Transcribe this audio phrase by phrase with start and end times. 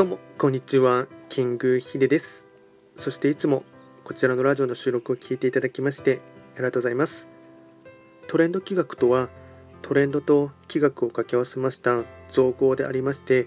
[0.00, 1.08] どうも、こんにちは。
[1.28, 2.46] キングヒデです。
[2.96, 3.64] そしていつも
[4.02, 6.22] こちらのラジオの収録を聞いていただきまして
[6.54, 7.28] ありがとうございます。
[8.26, 9.28] トレンド企画とは、
[9.82, 13.46] トレンドと企画を掛け合わせました造語でありまして、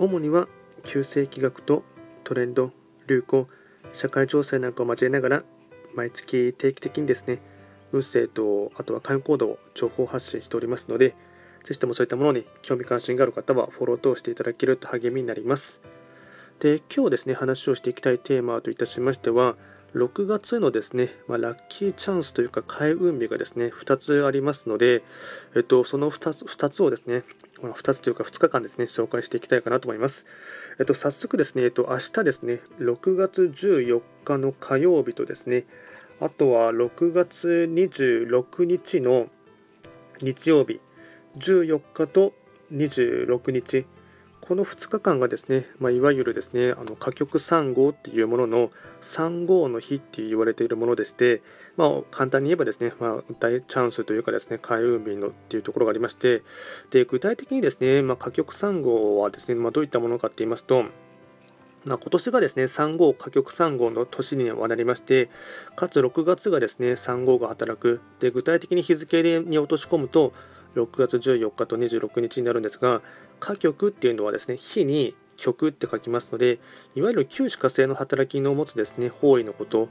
[0.00, 0.48] 主には
[0.82, 1.84] 旧世企画と
[2.24, 2.72] トレンド、
[3.06, 3.46] 流行、
[3.92, 5.44] 社会情勢なんかを交えながら、
[5.94, 7.38] 毎月定期的にですね、
[7.92, 11.14] 運勢とあとは会員行動を情報発信しておりますので、
[11.66, 15.80] ぜひともそういったものに興味関心がある方はフォロー等していただけると励みになります。
[16.60, 19.56] で、今日ですね、話をしていきたいテーマといたしましては、
[19.92, 25.02] 6月のですね、まあ、ラッキーチャンスというか開運日がですね、2つありますので、
[25.56, 27.24] えっと、その2つ ,2 つをですね、
[27.60, 30.24] 2つというか2日間ですね、紹介していきたいかなと思います。
[30.78, 35.66] えっと、早速ですね、えっと、明日ですね、6月14日の火曜日とですね、
[36.20, 39.28] あとは6月26日の
[40.20, 40.80] 日曜日、
[41.38, 42.32] 14日と
[42.72, 43.86] 26日。
[44.40, 48.70] この2日間がですね、まあ、いわゆるですねあの歌曲3号っていうものの
[49.00, 51.42] 3号の日って言われているものでして、
[51.76, 56.44] まあ、簡単に言えばですね、まあ、大チャンスというかですね開運日のっていうところがありまして
[56.90, 60.84] で具体的にですね、まあ、歌曲3号はですね、まあ、どういったものかって言いますと
[61.84, 65.30] まあ、今年がですね3号歌曲3号の年にはなりまして
[65.76, 68.00] かつ6月がですね3号が働く。
[68.18, 70.32] で具体的に日付に落とし込むと
[70.76, 73.02] 6月14日と26日になるんですが
[73.40, 76.58] 歌曲っていうのはですね日に曲って書きますので
[76.94, 79.88] いわゆる旧歯科性の働きの持つですね方位のこと。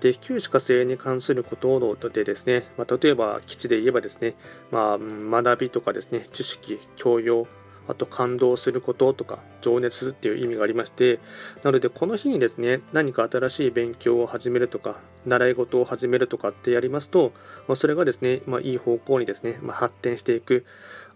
[0.00, 4.34] で旧歯科性に関することでですね、まあ、例えば基地で言えばですね、
[4.70, 7.46] まあ、学びとかですね知識教養
[7.88, 11.20] あと感動することとか情熱するっていう意味がありまして
[11.62, 17.32] なのでこの日にですね何か新しい勉強を始めるとか習い事を始めるとかってやりますと、
[17.68, 20.64] まあ、それがですね、まあ、いい方向にですね、まあ、発展していく。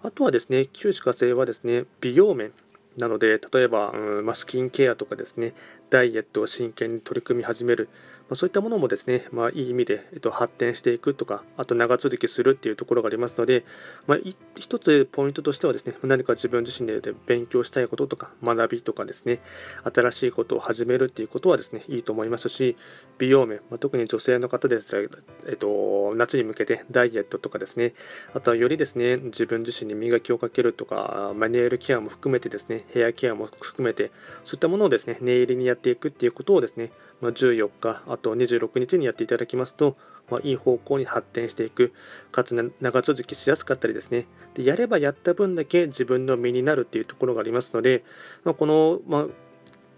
[0.02, 2.52] あとはですね旧歯科生はですね美容面。
[2.96, 5.54] なので例えば、うんまあ、スキンケアとかですね
[5.90, 7.88] ダイエットを真剣に取り組み始める
[8.30, 13.64] まあそういったものもですね、まあ、いい意味で、えっと、発展していくとか、あと長続きするっていうところがありますので、
[14.06, 14.18] まあ、
[14.56, 19.40] 一つポイントとしてはですね、何か自分自身で勉強したいこととか、学びとかですね、
[19.82, 22.76] 新しいことを始めるっていうことはですね、いいと思いますし、
[23.18, 27.94] 美容面、まあ、特に女性の方ですら、えっと、夏に向けてダイエットとかですね、
[28.32, 34.10] あとはよりですね、自分自身に磨きをかけるとか、まネイルケアも含めてですね、ヘアケアも含めて、
[34.44, 39.96] そういったものをですね、念入りにやっていくっていうことをですね、まあ、14日、あと26日にやっていただきますと、
[40.30, 41.92] まあ、いい方向に発展していく、
[42.32, 48.04] かつ長続きしやすかったりですね、でやればやった分だけ自分の身になるっていうところがありますので、
[48.44, 49.26] まあ、この、まあ、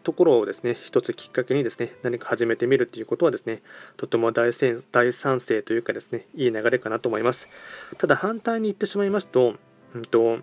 [0.03, 3.63] ところをですね、一つきっかけにですね、何か始めてみるっていうことはですね、
[3.97, 4.53] とても大
[4.91, 7.49] 大賛成というかですね、いい流れかなと思います。
[7.99, 9.55] ただ反対に言ってしまいますと、
[9.95, 10.41] うんと、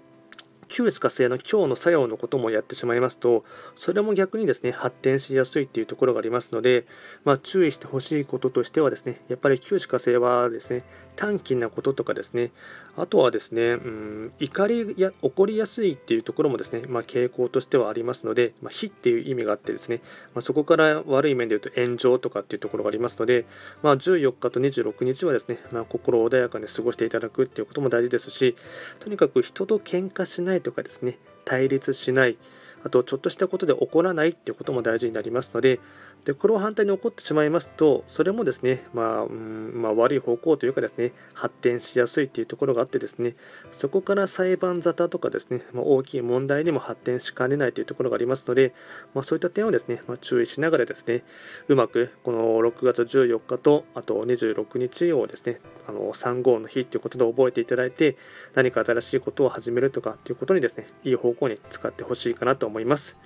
[0.69, 3.44] 旧歯科生の今日の作用のこともやってしまいますと、
[3.75, 6.85] それも逆にですね、発展しやすいっていうところがありますので、
[7.25, 10.85] まあ、注意してほしいこととしてはですね、やっぱり旧歯科生はですね、
[11.16, 12.52] 短気なこととかですね、
[12.96, 20.00] あとはですね、うん、怒りや起こりやすいっていうところもですね、まあ、傾向としてはありますので、まあ、非っていう意味があってですね、
[20.34, 23.46] まあ、そこから悪い面で言うと炎上とかっていうところがありますので、
[23.84, 28.56] まあ、14日と26日はですね、まあ、心穏やかに過ごしていただくっていうことも大事ですし、
[29.00, 32.38] とにかく人と喧嘩しないいとかですね対立しない
[32.84, 35.79] あとちょっとしたことで起こらないっていうことも大事になりますので
[36.25, 43.35] でこれを反対に起こってしまいますとそれもですね、まあうんまあ、悪い方向というかですね発展しやすいというところがあってですね
[43.72, 48.73] そこから裁判沙汰とかですね、まあ、大きい問題にも発展しかねないというところがありますので、
[49.13, 51.23] まあ、そういった点をですね、まあ注意しながらですね
[51.68, 58.18] うまくこの6月14日とあと26日をですねあの3号の日ということで覚えていただいて
[58.56, 63.18] 何か新しいことを始めるとかということにですねいい方向に使ってほしいかなと思います。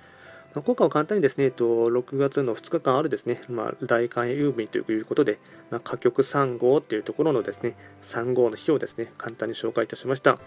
[0.54, 5.38] まあ、今回は簡単にですね、えっと、6月の2日間あるですね、まあ、大寒遊日ということで、
[5.70, 10.38] まあ、歌曲3号というところのですね、3号の日をですね、簡単に紹介いたしました。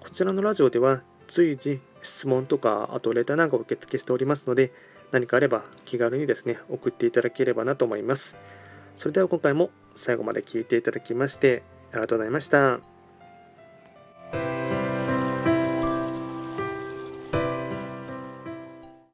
[0.00, 4.72] こちらのラジオでは随時質問とか、あとレターなんかを受付しておりますので、
[5.12, 8.36] 何かあれば気軽にですね、送っていただければなと思います。
[8.96, 11.62] それでは今回も最後まで聴いていただきまして、
[11.92, 12.97] ありがとうございました。